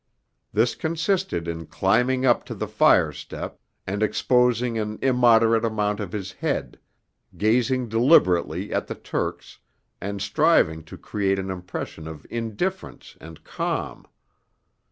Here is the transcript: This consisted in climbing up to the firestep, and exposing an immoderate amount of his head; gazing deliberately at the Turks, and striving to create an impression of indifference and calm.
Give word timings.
This 0.51 0.73
consisted 0.73 1.47
in 1.47 1.67
climbing 1.67 2.25
up 2.25 2.43
to 2.45 2.55
the 2.55 2.67
firestep, 2.67 3.59
and 3.85 4.01
exposing 4.01 4.79
an 4.79 4.97
immoderate 4.99 5.63
amount 5.63 5.99
of 5.99 6.11
his 6.11 6.31
head; 6.31 6.79
gazing 7.37 7.87
deliberately 7.87 8.73
at 8.73 8.87
the 8.87 8.95
Turks, 8.95 9.59
and 10.01 10.19
striving 10.19 10.81
to 10.85 10.97
create 10.97 11.37
an 11.37 11.51
impression 11.51 12.07
of 12.07 12.25
indifference 12.31 13.15
and 13.21 13.43
calm. 13.43 14.07